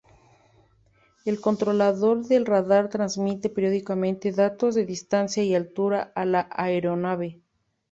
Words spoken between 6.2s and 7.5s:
la aeronave.